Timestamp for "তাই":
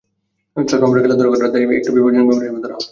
1.53-1.77